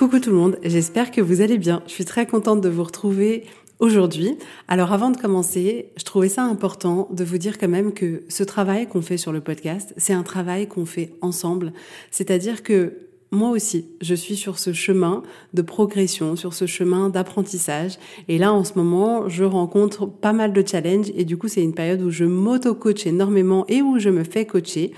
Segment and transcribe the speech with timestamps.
[0.00, 1.82] Coucou tout le monde, j'espère que vous allez bien.
[1.86, 3.44] Je suis très contente de vous retrouver
[3.80, 4.38] aujourd'hui.
[4.66, 8.42] Alors avant de commencer, je trouvais ça important de vous dire quand même que ce
[8.42, 11.74] travail qu'on fait sur le podcast, c'est un travail qu'on fait ensemble.
[12.10, 12.94] C'est-à-dire que
[13.30, 17.98] moi aussi, je suis sur ce chemin de progression, sur ce chemin d'apprentissage.
[18.26, 21.12] Et là, en ce moment, je rencontre pas mal de challenges.
[21.14, 24.46] Et du coup, c'est une période où je m'auto-coach énormément et où je me fais
[24.46, 24.92] coacher.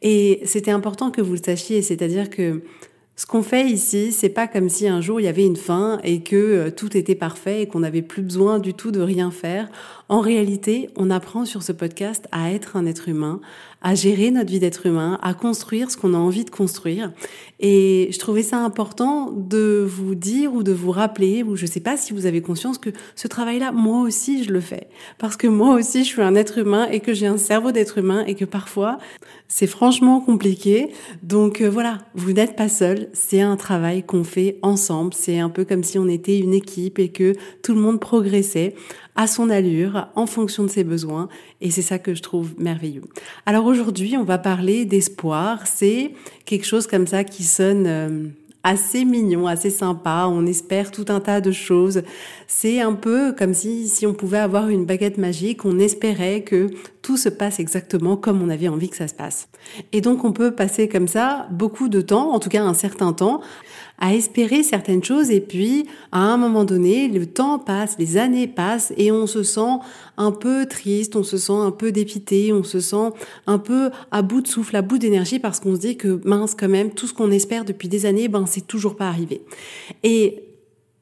[0.00, 1.82] Et c'était important que vous le sachiez.
[1.82, 2.62] C'est-à-dire que
[3.18, 5.98] ce qu'on fait ici, c'est pas comme si un jour il y avait une fin
[6.04, 9.32] et que euh, tout était parfait et qu'on n'avait plus besoin du tout de rien
[9.32, 9.68] faire.
[10.10, 13.42] En réalité, on apprend sur ce podcast à être un être humain,
[13.82, 17.12] à gérer notre vie d'être humain, à construire ce qu'on a envie de construire.
[17.60, 21.80] Et je trouvais ça important de vous dire ou de vous rappeler, ou je sais
[21.80, 24.88] pas si vous avez conscience que ce travail-là, moi aussi, je le fais.
[25.18, 27.98] Parce que moi aussi, je suis un être humain et que j'ai un cerveau d'être
[27.98, 28.96] humain et que parfois,
[29.46, 30.90] c'est franchement compliqué.
[31.22, 33.08] Donc euh, voilà, vous n'êtes pas seul.
[33.12, 35.12] C'est un travail qu'on fait ensemble.
[35.14, 38.74] C'est un peu comme si on était une équipe et que tout le monde progressait
[39.18, 41.28] à son allure, en fonction de ses besoins,
[41.60, 43.02] et c'est ça que je trouve merveilleux.
[43.46, 45.66] Alors aujourd'hui, on va parler d'espoir.
[45.66, 46.12] C'est
[46.44, 48.28] quelque chose comme ça qui sonne euh,
[48.62, 50.28] assez mignon, assez sympa.
[50.30, 52.02] On espère tout un tas de choses.
[52.46, 56.70] C'est un peu comme si, si on pouvait avoir une baguette magique, on espérait que
[57.02, 59.48] tout se passe exactement comme on avait envie que ça se passe.
[59.92, 63.12] Et donc on peut passer comme ça beaucoup de temps, en tout cas un certain
[63.12, 63.40] temps,
[63.98, 68.46] à espérer certaines choses et puis à un moment donné, le temps passe, les années
[68.46, 69.78] passent et on se sent
[70.16, 73.10] un peu triste, on se sent un peu dépité, on se sent
[73.46, 76.54] un peu à bout de souffle, à bout d'énergie parce qu'on se dit que mince
[76.54, 79.42] quand même, tout ce qu'on espère depuis des années, ben c'est toujours pas arrivé.
[80.02, 80.44] Et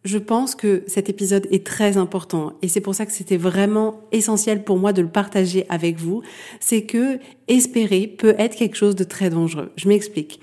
[0.04, 4.00] je pense que cet épisode est très important et c'est pour ça que c'était vraiment
[4.12, 6.22] essentiel pour moi de le partager avec vous.
[6.60, 7.18] C'est que
[7.48, 9.72] espérer peut être quelque chose de très dangereux.
[9.76, 10.40] Je m'explique.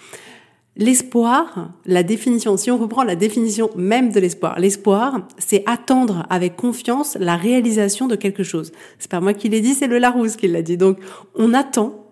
[0.75, 6.55] L'espoir, la définition, si on reprend la définition même de l'espoir, l'espoir, c'est attendre avec
[6.55, 8.71] confiance la réalisation de quelque chose.
[8.97, 10.77] C'est pas moi qui l'ai dit, c'est le Larousse qui l'a dit.
[10.77, 10.97] Donc,
[11.35, 12.03] on attend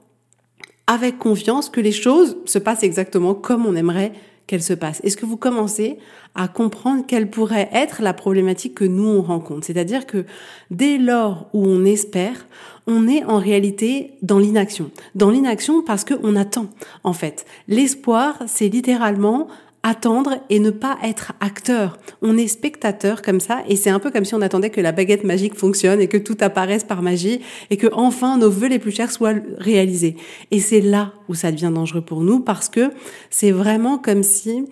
[0.86, 4.14] avec confiance que les choses se passent exactement comme on aimerait
[4.52, 5.00] qu'elles se passent.
[5.06, 5.98] Est-ce que vous commencez
[6.36, 9.66] à comprendre quelle pourrait être la problématique que nous on rencontre?
[9.66, 10.26] C'est-à-dire que
[10.72, 12.48] dès lors où on espère,
[12.86, 14.92] on est en réalité dans l'inaction.
[15.16, 16.68] Dans l'inaction parce qu'on attend,
[17.06, 17.46] en fait.
[17.70, 19.48] L'espoir, c'est littéralement
[19.84, 21.98] attendre et ne pas être acteur.
[22.22, 24.92] On est spectateur comme ça et c'est un peu comme si on attendait que la
[24.92, 28.80] baguette magique fonctionne et que tout apparaisse par magie et que enfin nos vœux les
[28.80, 30.18] plus chers soient réalisés.
[30.52, 32.92] Et c'est là où ça devient dangereux pour nous parce que
[33.30, 34.66] c'est vraiment comme si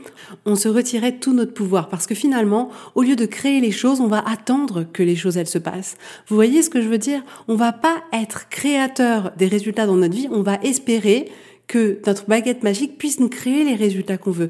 [0.46, 4.02] on se retirait tout notre pouvoir parce que finalement, au lieu de créer les choses,
[4.02, 5.98] on va attendre que les choses elles se passent.
[6.28, 7.24] Vous voyez ce que je veux dire?
[7.48, 11.30] On va pas être créateur des résultats dans notre vie, on va espérer
[11.70, 14.50] que notre baguette magique puisse nous créer les résultats qu'on veut.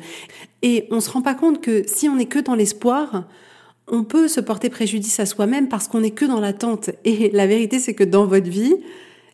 [0.63, 3.27] Et on se rend pas compte que si on n'est que dans l'espoir,
[3.87, 6.89] on peut se porter préjudice à soi-même parce qu'on n'est que dans l'attente.
[7.03, 8.73] Et la vérité, c'est que dans votre vie,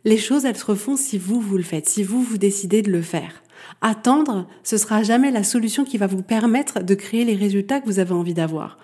[0.03, 2.91] les choses, elles se refont si vous, vous le faites, si vous, vous décidez de
[2.91, 3.43] le faire.
[3.81, 7.85] Attendre, ce sera jamais la solution qui va vous permettre de créer les résultats que
[7.85, 8.79] vous avez envie d'avoir.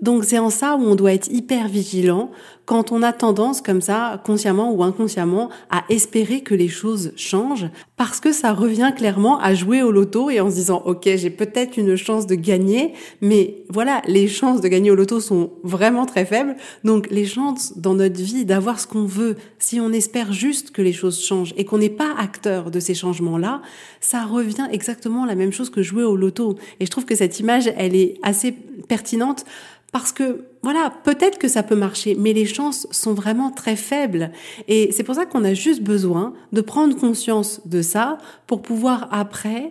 [0.00, 2.30] Donc c'est en ça où on doit être hyper vigilant
[2.66, 7.68] quand on a tendance comme ça, consciemment ou inconsciemment, à espérer que les choses changent,
[7.96, 11.30] parce que ça revient clairement à jouer au loto et en se disant, ok, j'ai
[11.30, 16.06] peut-être une chance de gagner, mais voilà, les chances de gagner au loto sont vraiment
[16.06, 20.32] très faibles, donc les chances dans notre vie d'avoir ce qu'on veut, si on espère
[20.32, 23.60] juste que les choses changent et qu'on n'est pas acteur de ces changements-là,
[24.00, 26.56] ça revient exactement la même chose que jouer au loto.
[26.80, 28.52] Et je trouve que cette image, elle est assez
[28.88, 29.44] pertinente
[29.94, 34.32] parce que, voilà, peut-être que ça peut marcher, mais les chances sont vraiment très faibles.
[34.66, 38.18] Et c'est pour ça qu'on a juste besoin de prendre conscience de ça
[38.48, 39.70] pour pouvoir après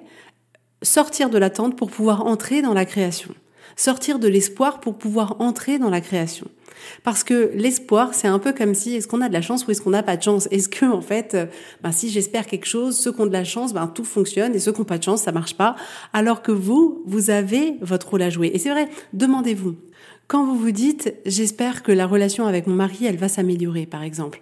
[0.81, 3.35] sortir de l'attente pour pouvoir entrer dans la création.
[3.75, 6.47] Sortir de l'espoir pour pouvoir entrer dans la création.
[7.03, 9.71] Parce que l'espoir, c'est un peu comme si est-ce qu'on a de la chance ou
[9.71, 10.47] est-ce qu'on n'a pas de chance?
[10.51, 11.45] Est-ce que en fait, euh,
[11.81, 14.59] ben, si j'espère quelque chose, ceux qui ont de la chance, ben, tout fonctionne et
[14.59, 15.75] ceux qui n'ont pas de chance, ça marche pas.
[16.13, 18.51] Alors que vous, vous avez votre rôle à jouer.
[18.53, 19.75] Et c'est vrai, demandez-vous.
[20.33, 24.01] Quand vous vous dites j'espère que la relation avec mon mari, elle va s'améliorer, par
[24.01, 24.39] exemple.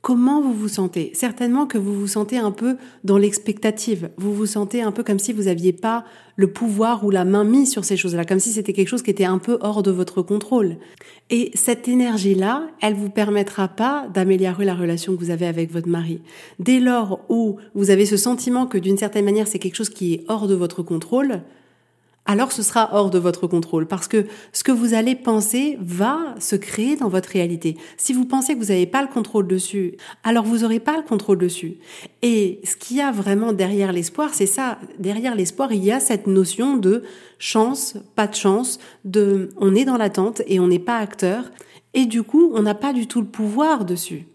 [0.00, 1.10] Comment vous vous sentez?
[1.14, 4.10] Certainement que vous vous sentez un peu dans l'expectative.
[4.18, 6.04] Vous vous sentez un peu comme si vous n'aviez pas
[6.36, 9.10] le pouvoir ou la main mise sur ces choses-là, comme si c'était quelque chose qui
[9.10, 10.76] était un peu hors de votre contrôle.
[11.30, 15.88] Et cette énergie-là, elle vous permettra pas d'améliorer la relation que vous avez avec votre
[15.88, 16.20] mari.
[16.60, 20.14] Dès lors où vous avez ce sentiment que d'une certaine manière c'est quelque chose qui
[20.14, 21.42] est hors de votre contrôle,
[22.26, 26.34] alors ce sera hors de votre contrôle parce que ce que vous allez penser va
[26.40, 27.76] se créer dans votre réalité.
[27.96, 31.02] Si vous pensez que vous n'avez pas le contrôle dessus, alors vous n'aurez pas le
[31.02, 31.78] contrôle dessus.
[32.22, 34.78] Et ce qu'il y a vraiment derrière l'espoir, c'est ça.
[34.98, 37.04] Derrière l'espoir, il y a cette notion de
[37.38, 41.44] chance, pas de chance, de on est dans l'attente et on n'est pas acteur.
[41.94, 44.26] Et du coup, on n'a pas du tout le pouvoir dessus.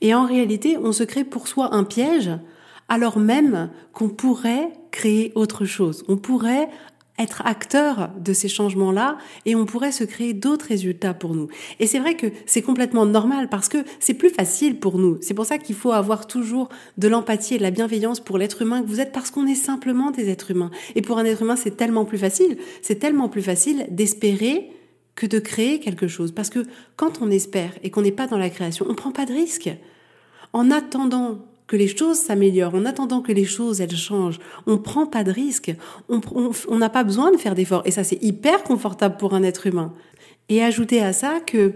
[0.00, 2.30] Et en réalité, on se crée pour soi un piège
[2.88, 6.04] alors même qu'on pourrait créer autre chose.
[6.08, 6.68] On pourrait
[7.18, 11.48] être acteur de ces changements-là et on pourrait se créer d'autres résultats pour nous.
[11.78, 15.18] Et c'est vrai que c'est complètement normal parce que c'est plus facile pour nous.
[15.20, 16.68] C'est pour ça qu'il faut avoir toujours
[16.98, 19.54] de l'empathie et de la bienveillance pour l'être humain que vous êtes parce qu'on est
[19.54, 20.70] simplement des êtres humains.
[20.96, 22.58] Et pour un être humain, c'est tellement plus facile.
[22.82, 24.70] C'est tellement plus facile d'espérer
[25.14, 26.32] que de créer quelque chose.
[26.32, 26.64] Parce que
[26.96, 29.70] quand on espère et qu'on n'est pas dans la création, on prend pas de risque.
[30.52, 35.06] En attendant que les choses s'améliorent, en attendant que les choses elles changent, on prend
[35.06, 35.74] pas de risques,
[36.08, 37.82] on n'a pas besoin de faire d'efforts.
[37.84, 39.92] Et ça c'est hyper confortable pour un être humain.
[40.48, 41.72] Et ajouter à ça que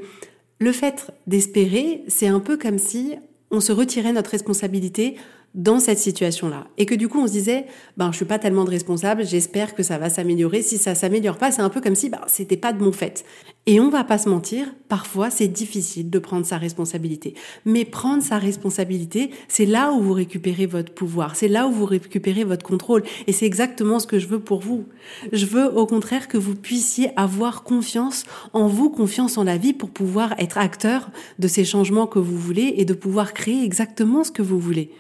[0.59, 3.15] le fait d'espérer, c'est un peu comme si
[3.51, 5.17] on se retirait notre responsabilité
[5.59, 6.69] dans cette situation-là.
[6.79, 7.67] Et que du coup, on se disait,
[7.97, 10.63] ben, je suis pas tellement de responsable, j'espère que ça va s'améliorer.
[10.63, 13.25] Si ça s'améliore pas, c'est un peu comme si, ben, c'était pas de mon fait.
[13.67, 17.35] Et on va pas se mentir, parfois, c'est difficile de prendre sa responsabilité.
[17.65, 21.35] Mais prendre sa responsabilité, c'est là où vous récupérez votre pouvoir.
[21.35, 23.03] C'est là où vous récupérez votre contrôle.
[23.27, 24.85] Et c'est exactement ce que je veux pour vous.
[25.33, 29.73] Je veux, au contraire, que vous puissiez avoir confiance en vous, confiance en la vie
[29.73, 31.11] pour pouvoir être acteur
[31.41, 34.93] de ces changements que vous voulez et de pouvoir créer exactement ce que vous voulez.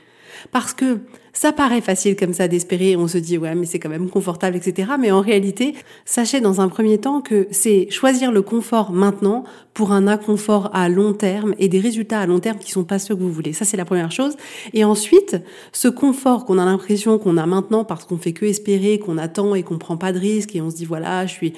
[0.52, 1.00] Parce que
[1.32, 4.56] ça paraît facile comme ça d'espérer, on se dit ouais mais c'est quand même confortable,
[4.56, 4.92] etc.
[4.98, 9.92] Mais en réalité, sachez dans un premier temps que c'est choisir le confort maintenant pour
[9.92, 13.14] un inconfort à long terme et des résultats à long terme qui sont pas ceux
[13.14, 13.52] que vous voulez.
[13.52, 14.36] Ça c'est la première chose.
[14.72, 15.36] Et ensuite,
[15.72, 19.54] ce confort qu'on a l'impression qu'on a maintenant parce qu'on fait que espérer, qu'on attend
[19.54, 21.52] et qu'on prend pas de risques et on se dit voilà je suis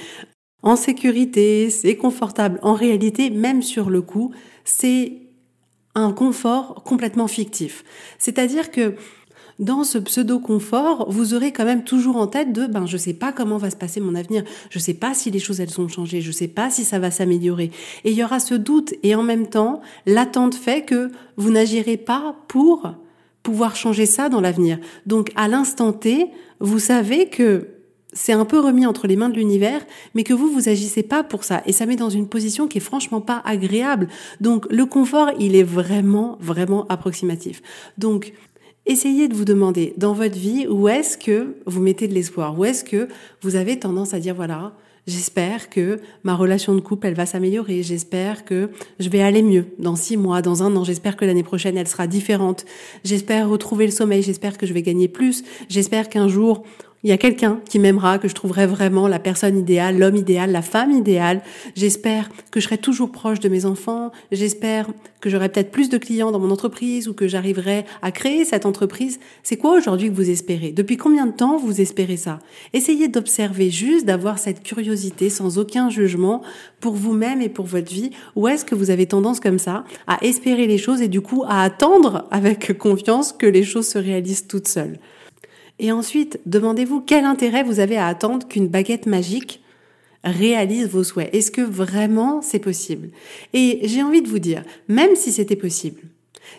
[0.62, 2.58] en sécurité, c'est confortable.
[2.62, 4.32] En réalité, même sur le coup,
[4.64, 5.29] c'est
[5.94, 7.84] un confort complètement fictif.
[8.18, 8.94] C'est-à-dire que
[9.58, 13.30] dans ce pseudo-confort, vous aurez quand même toujours en tête de ben je sais pas
[13.30, 16.22] comment va se passer mon avenir, je sais pas si les choses elles ont changé,
[16.22, 17.70] je sais pas si ça va s'améliorer.
[18.04, 21.98] Et il y aura ce doute et en même temps, l'attente fait que vous n'agirez
[21.98, 22.94] pas pour
[23.42, 24.78] pouvoir changer ça dans l'avenir.
[25.04, 27.68] Donc à l'instant T, vous savez que
[28.12, 29.84] c'est un peu remis entre les mains de l'univers,
[30.14, 31.62] mais que vous, vous agissez pas pour ça.
[31.66, 34.08] Et ça met dans une position qui est franchement pas agréable.
[34.40, 37.62] Donc, le confort, il est vraiment, vraiment approximatif.
[37.98, 38.32] Donc,
[38.86, 42.64] essayez de vous demander dans votre vie où est-ce que vous mettez de l'espoir, où
[42.64, 43.08] est-ce que
[43.42, 44.72] vous avez tendance à dire, voilà,
[45.06, 47.82] J'espère que ma relation de couple, elle va s'améliorer.
[47.82, 50.84] J'espère que je vais aller mieux dans six mois, dans un an.
[50.84, 52.64] J'espère que l'année prochaine, elle sera différente.
[53.02, 54.22] J'espère retrouver le sommeil.
[54.22, 55.42] J'espère que je vais gagner plus.
[55.68, 56.64] J'espère qu'un jour,
[57.02, 60.52] il y a quelqu'un qui m'aimera, que je trouverai vraiment la personne idéale, l'homme idéal,
[60.52, 61.40] la femme idéale.
[61.74, 64.12] J'espère que je serai toujours proche de mes enfants.
[64.32, 64.86] J'espère
[65.20, 68.66] que j'aurai peut-être plus de clients dans mon entreprise ou que j'arriverai à créer cette
[68.66, 69.18] entreprise.
[69.42, 70.72] C'est quoi aujourd'hui que vous espérez?
[70.72, 72.38] Depuis combien de temps vous espérez ça?
[72.74, 76.42] Essayez d'observer juste, d'avoir cette curiosité sans aucun jugement
[76.80, 78.10] pour vous-même et pour votre vie.
[78.36, 81.44] Où est-ce que vous avez tendance comme ça à espérer les choses et du coup
[81.48, 84.98] à attendre avec confiance que les choses se réalisent toutes seules?
[85.80, 89.62] Et ensuite, demandez-vous quel intérêt vous avez à attendre qu'une baguette magique
[90.22, 91.34] réalise vos souhaits.
[91.34, 93.08] Est-ce que vraiment c'est possible?
[93.54, 96.02] Et j'ai envie de vous dire, même si c'était possible,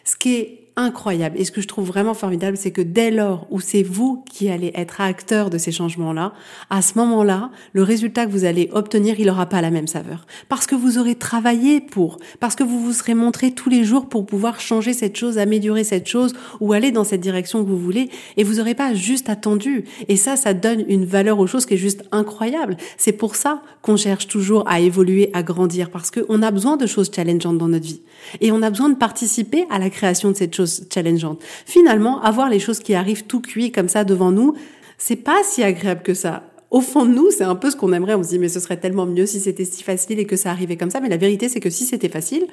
[0.03, 1.37] ce qui est incroyable.
[1.39, 4.49] Et ce que je trouve vraiment formidable, c'est que dès lors où c'est vous qui
[4.49, 6.33] allez être acteur de ces changements-là,
[6.69, 10.25] à ce moment-là, le résultat que vous allez obtenir, il n'aura pas la même saveur.
[10.49, 14.07] Parce que vous aurez travaillé pour, parce que vous vous serez montré tous les jours
[14.07, 17.77] pour pouvoir changer cette chose, améliorer cette chose ou aller dans cette direction que vous
[17.77, 18.09] voulez.
[18.37, 19.85] Et vous n'aurez pas juste attendu.
[20.07, 22.77] Et ça, ça donne une valeur aux choses qui est juste incroyable.
[22.97, 26.85] C'est pour ça qu'on cherche toujours à évoluer, à grandir, parce qu'on a besoin de
[26.85, 28.01] choses challengeantes dans notre vie.
[28.39, 31.39] Et on a besoin de participer à la création de cette chose challengeante.
[31.65, 34.55] Finalement, avoir les choses qui arrivent tout cuit comme ça devant nous,
[34.97, 36.43] c'est pas si agréable que ça.
[36.69, 38.15] Au fond de nous, c'est un peu ce qu'on aimerait.
[38.15, 40.51] On se dit, mais ce serait tellement mieux si c'était si facile et que ça
[40.51, 41.01] arrivait comme ça.
[41.01, 42.47] Mais la vérité, c'est que si c'était facile,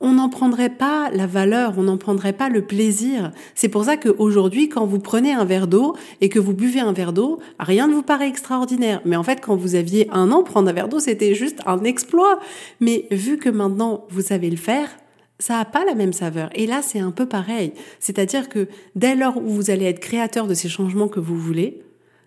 [0.00, 3.32] on n'en prendrait pas la valeur, on n'en prendrait pas le plaisir.
[3.54, 6.92] C'est pour ça qu'aujourd'hui, quand vous prenez un verre d'eau et que vous buvez un
[6.92, 9.02] verre d'eau, rien ne vous paraît extraordinaire.
[9.04, 11.84] Mais en fait, quand vous aviez un an, prendre un verre d'eau, c'était juste un
[11.84, 12.40] exploit.
[12.80, 14.88] Mais vu que maintenant, vous savez le faire,
[15.40, 16.50] ça n'a pas la même saveur.
[16.54, 17.72] Et là, c'est un peu pareil.
[17.98, 21.82] C'est-à-dire que dès lors où vous allez être créateur de ces changements que vous voulez,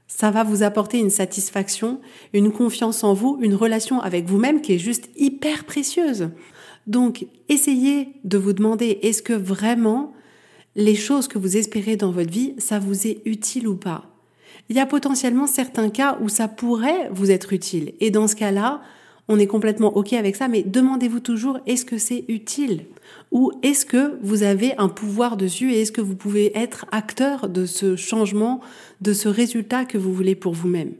[0.08, 2.02] ça va vous apporter une satisfaction,
[2.34, 6.30] une confiance en vous, une relation avec vous-même qui est juste hyper précieuse.
[6.88, 10.14] Donc, essayez de vous demander, est-ce que vraiment
[10.76, 14.10] les choses que vous espérez dans votre vie, ça vous est utile ou pas?
[14.70, 17.94] Il y a potentiellement certains cas où ça pourrait vous être utile.
[18.00, 18.82] Et dans ce cas-là,
[19.28, 22.86] on est complètement OK avec ça, mais demandez-vous toujours, est-ce que c'est utile?
[23.32, 27.50] Ou est-ce que vous avez un pouvoir dessus et est-ce que vous pouvez être acteur
[27.50, 28.62] de ce changement,
[29.02, 30.94] de ce résultat que vous voulez pour vous-même?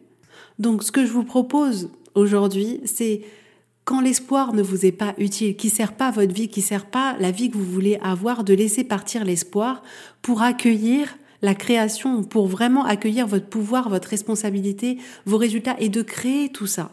[0.60, 3.22] Donc, ce que je vous propose aujourd'hui, c'est
[3.86, 7.18] quand l'espoir ne vous est pas utile, qui sert pas votre vie, qui sert pas
[7.20, 9.84] la vie que vous voulez avoir, de laisser partir l'espoir
[10.22, 16.02] pour accueillir la création, pour vraiment accueillir votre pouvoir, votre responsabilité, vos résultats et de
[16.02, 16.90] créer tout ça.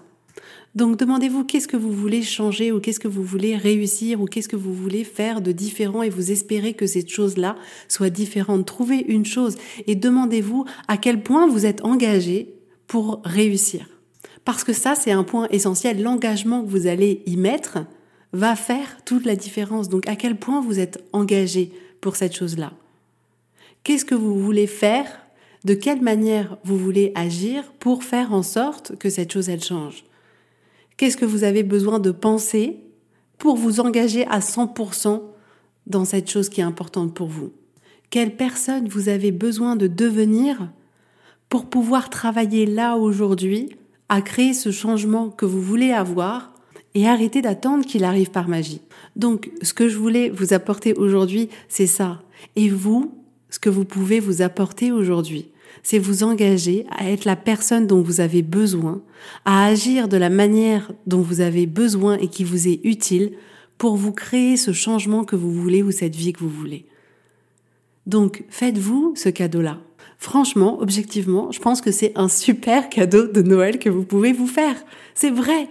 [0.74, 4.48] Donc demandez-vous qu'est-ce que vous voulez changer ou qu'est-ce que vous voulez réussir ou qu'est-ce
[4.48, 7.56] que vous voulez faire de différent et vous espérez que cette chose-là
[7.88, 8.66] soit différente.
[8.66, 9.56] Trouvez une chose
[9.88, 12.54] et demandez-vous à quel point vous êtes engagé
[12.86, 13.88] pour réussir.
[14.44, 16.02] Parce que ça, c'est un point essentiel.
[16.02, 17.78] L'engagement que vous allez y mettre
[18.32, 19.88] va faire toute la différence.
[19.88, 22.72] Donc, à quel point vous êtes engagé pour cette chose-là?
[23.84, 25.06] Qu'est-ce que vous voulez faire?
[25.64, 30.04] De quelle manière vous voulez agir pour faire en sorte que cette chose, elle change?
[31.00, 32.76] Qu'est-ce que vous avez besoin de penser
[33.38, 35.22] pour vous engager à 100%
[35.86, 37.52] dans cette chose qui est importante pour vous?
[38.10, 40.70] Quelle personne vous avez besoin de devenir
[41.48, 43.70] pour pouvoir travailler là aujourd'hui
[44.10, 46.52] à créer ce changement que vous voulez avoir
[46.92, 48.82] et arrêter d'attendre qu'il arrive par magie?
[49.16, 52.20] Donc, ce que je voulais vous apporter aujourd'hui, c'est ça.
[52.56, 53.14] Et vous,
[53.48, 55.49] ce que vous pouvez vous apporter aujourd'hui,
[55.82, 59.02] c'est vous engager à être la personne dont vous avez besoin,
[59.44, 63.32] à agir de la manière dont vous avez besoin et qui vous est utile
[63.78, 66.86] pour vous créer ce changement que vous voulez ou cette vie que vous voulez.
[68.06, 69.78] Donc, faites-vous ce cadeau-là.
[70.18, 74.46] Franchement, objectivement, je pense que c'est un super cadeau de Noël que vous pouvez vous
[74.46, 74.76] faire.
[75.14, 75.68] C'est vrai.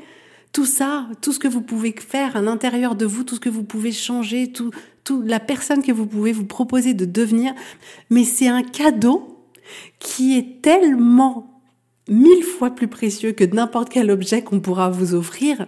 [0.51, 3.50] Tout ça, tout ce que vous pouvez faire à l'intérieur de vous, tout ce que
[3.50, 4.72] vous pouvez changer, tout,
[5.03, 7.53] tout la personne que vous pouvez vous proposer de devenir,
[8.10, 9.38] mais c'est un cadeau
[9.99, 11.61] qui est tellement
[12.07, 15.65] mille fois plus précieux que n'importe quel objet qu'on pourra vous offrir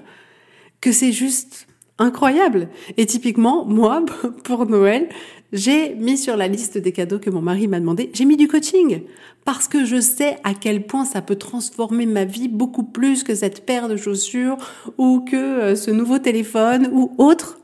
[0.82, 1.68] que c'est juste
[2.00, 2.70] incroyable.
[2.98, 4.04] Et typiquement, moi,
[4.44, 5.08] pour Noël,
[5.54, 8.48] j'ai mis sur la liste des cadeaux que mon mari m'a demandé, j'ai mis du
[8.48, 9.04] coaching.
[9.46, 13.36] Parce que je sais à quel point ça peut transformer ma vie beaucoup plus que
[13.36, 14.58] cette paire de chaussures
[14.98, 17.60] ou que euh, ce nouveau téléphone ou autre.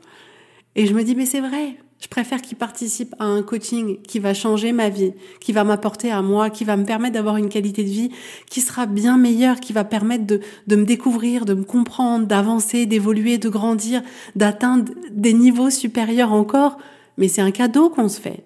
[0.74, 1.76] Et je me dis, mais c'est vrai.
[2.00, 6.12] Je préfère qu'il participe à un coaching qui va changer ma vie, qui va m'apporter
[6.12, 8.10] à moi, qui va me permettre d'avoir une qualité de vie
[8.48, 12.86] qui sera bien meilleure, qui va permettre de, de me découvrir, de me comprendre, d'avancer,
[12.86, 14.02] d'évoluer, de grandir,
[14.36, 16.78] d'atteindre des niveaux supérieurs encore.
[17.16, 18.44] Mais c'est un cadeau qu'on se fait.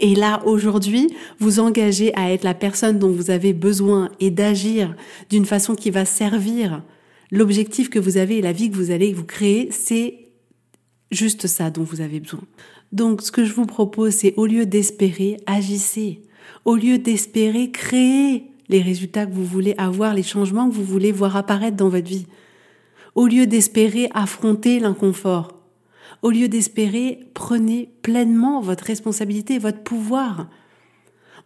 [0.00, 4.96] Et là, aujourd'hui, vous engagez à être la personne dont vous avez besoin et d'agir
[5.28, 6.82] d'une façon qui va servir
[7.30, 10.29] l'objectif que vous avez et la vie que vous allez vous créer, c'est
[11.10, 12.40] juste ça dont vous avez besoin.
[12.92, 16.22] Donc ce que je vous propose, c'est au lieu d'espérer, agissez.
[16.64, 21.12] Au lieu d'espérer, créez les résultats que vous voulez avoir, les changements que vous voulez
[21.12, 22.26] voir apparaître dans votre vie.
[23.14, 25.58] Au lieu d'espérer, affronter l'inconfort.
[26.22, 30.48] Au lieu d'espérer, prenez pleinement votre responsabilité votre pouvoir.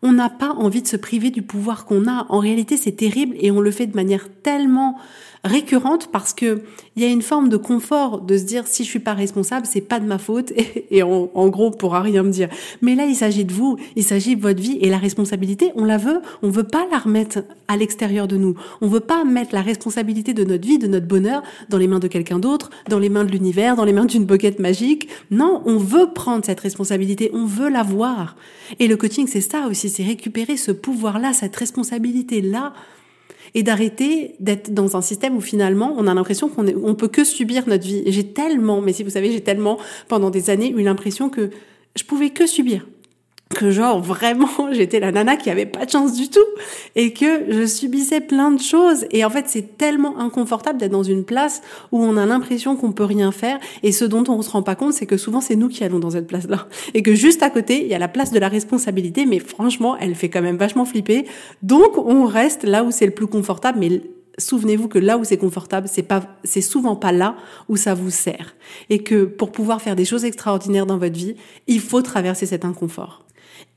[0.03, 2.27] On n'a pas envie de se priver du pouvoir qu'on a.
[2.29, 4.97] En réalité, c'est terrible et on le fait de manière tellement
[5.45, 6.63] récurrente parce que
[6.97, 9.67] il y a une forme de confort de se dire si je suis pas responsable,
[9.67, 10.53] c'est pas de ma faute
[10.91, 12.49] et, en, gros, on pourra rien me dire.
[12.81, 15.85] Mais là, il s'agit de vous, il s'agit de votre vie et la responsabilité, on
[15.85, 18.55] la veut, on veut pas la remettre à l'extérieur de nous.
[18.81, 21.99] On veut pas mettre la responsabilité de notre vie, de notre bonheur dans les mains
[21.99, 25.09] de quelqu'un d'autre, dans les mains de l'univers, dans les mains d'une boquette magique.
[25.31, 28.37] Non, on veut prendre cette responsabilité, on veut l'avoir.
[28.79, 32.73] Et le coaching, c'est ça aussi, c'est récupérer ce pouvoir-là, cette responsabilité-là
[33.55, 37.23] et d'arrêter d'être dans un système où finalement on a l'impression qu'on on peut que
[37.25, 38.03] subir notre vie.
[38.07, 41.51] J'ai tellement, mais si vous savez, j'ai tellement pendant des années eu l'impression que
[41.97, 42.87] je pouvais que subir.
[43.51, 46.41] Que genre vraiment j'étais la nana qui avait pas de chance du tout
[46.97, 49.07] et que je subissais plein de choses.
[49.11, 52.93] Et en fait c'est tellement inconfortable d'être dans une place où on a l'impression qu'on
[52.93, 53.59] peut rien faire.
[53.83, 55.99] Et ce dont on se rend pas compte c'est que souvent c'est nous qui allons
[55.99, 58.39] dans cette place là et que juste à côté il y a la place de
[58.39, 61.27] la responsabilité mais franchement elle fait quand même vachement flipper.
[61.63, 63.79] Donc on reste là où c'est le plus confortable.
[63.79, 64.03] Mais
[64.39, 67.37] souvenez-vous que là où c'est confortable, c'est pas, c'est souvent pas là
[67.69, 68.55] où ça vous sert.
[68.91, 71.37] Et que pour pouvoir faire des choses extraordinaires dans votre vie,
[71.67, 73.25] il faut traverser cet inconfort.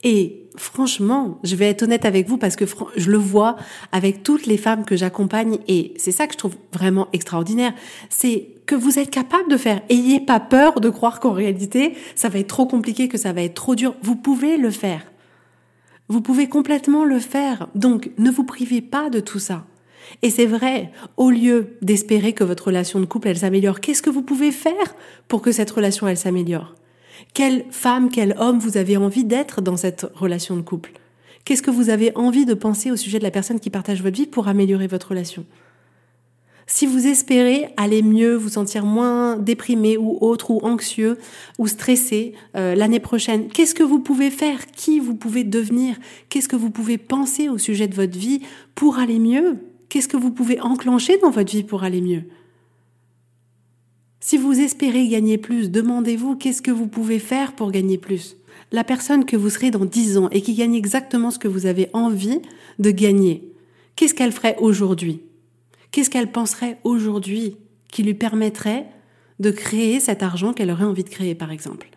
[0.03, 2.65] Et franchement, je vais être honnête avec vous parce que
[2.95, 3.57] je le vois
[3.91, 7.73] avec toutes les femmes que j'accompagne et c'est ça que je trouve vraiment extraordinaire.
[8.09, 9.81] C'est que vous êtes capable de faire.
[9.89, 13.41] Ayez pas peur de croire qu'en réalité, ça va être trop compliqué, que ça va
[13.41, 13.95] être trop dur.
[14.01, 15.01] Vous pouvez le faire.
[16.09, 17.67] Vous pouvez complètement le faire.
[17.75, 19.65] Donc, ne vous privez pas de tout ça.
[20.21, 24.09] Et c'est vrai, au lieu d'espérer que votre relation de couple, elle s'améliore, qu'est-ce que
[24.09, 24.95] vous pouvez faire
[25.27, 26.75] pour que cette relation, elle s'améliore?
[27.33, 30.91] Quelle femme, quel homme vous avez envie d'être dans cette relation de couple?
[31.45, 34.17] Qu'est-ce que vous avez envie de penser au sujet de la personne qui partage votre
[34.17, 35.45] vie pour améliorer votre relation?
[36.69, 41.17] Si vous espérez aller mieux, vous sentir moins déprimé ou autre, ou anxieux,
[41.57, 44.65] ou stressé euh, l'année prochaine, qu'est-ce que vous pouvez faire?
[44.65, 45.95] Qui vous pouvez devenir?
[46.27, 48.41] Qu'est-ce que vous pouvez penser au sujet de votre vie
[48.75, 49.59] pour aller mieux?
[49.87, 52.23] Qu'est-ce que vous pouvez enclencher dans votre vie pour aller mieux?
[54.27, 58.35] Si vous espérez gagner plus, demandez-vous qu'est-ce que vous pouvez faire pour gagner plus.
[58.73, 61.65] La personne que vous serez dans 10 ans et qui gagne exactement ce que vous
[61.65, 62.41] avez envie
[62.77, 63.53] de gagner,
[63.95, 65.21] qu'est-ce qu'elle ferait aujourd'hui?
[65.91, 67.55] Qu'est-ce qu'elle penserait aujourd'hui
[67.89, 68.87] qui lui permettrait
[69.39, 71.87] de créer cet argent qu'elle aurait envie de créer, par exemple?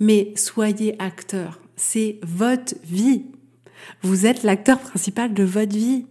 [0.00, 3.24] Mais soyez acteur, c'est votre vie.
[4.02, 6.04] Vous êtes l'acteur principal de votre vie.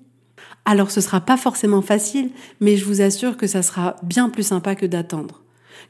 [0.66, 4.44] Alors ce sera pas forcément facile, mais je vous assure que ça sera bien plus
[4.44, 5.44] sympa que d'attendre.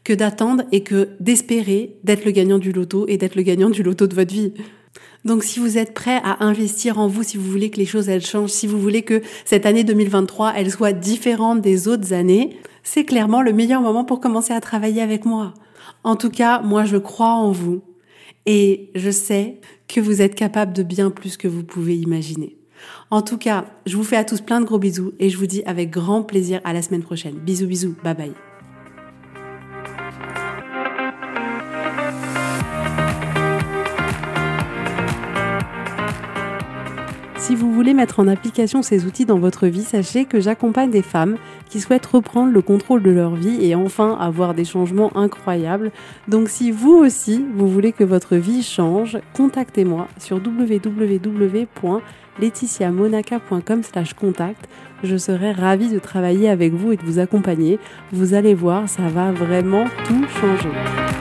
[0.03, 3.83] Que d'attendre et que d'espérer d'être le gagnant du loto et d'être le gagnant du
[3.83, 4.53] loto de votre vie.
[5.23, 8.09] Donc si vous êtes prêt à investir en vous, si vous voulez que les choses
[8.09, 12.57] elles changent, si vous voulez que cette année 2023 elle soit différente des autres années,
[12.83, 15.53] c'est clairement le meilleur moment pour commencer à travailler avec moi.
[16.03, 17.81] En tout cas, moi je crois en vous
[18.45, 22.57] et je sais que vous êtes capable de bien plus que vous pouvez imaginer.
[23.09, 25.47] En tout cas, je vous fais à tous plein de gros bisous et je vous
[25.47, 27.35] dis avec grand plaisir à la semaine prochaine.
[27.35, 28.33] Bisous bisous, bye bye.
[37.41, 41.01] Si vous voulez mettre en application ces outils dans votre vie, sachez que j'accompagne des
[41.01, 41.37] femmes
[41.69, 45.91] qui souhaitent reprendre le contrôle de leur vie et enfin avoir des changements incroyables.
[46.29, 50.39] Donc si vous aussi, vous voulez que votre vie change, contactez-moi sur
[52.41, 53.81] www.laetitiamonaca.com
[54.19, 54.67] contact.
[55.03, 57.79] Je serai ravie de travailler avec vous et de vous accompagner.
[58.11, 61.20] Vous allez voir, ça va vraiment tout changer.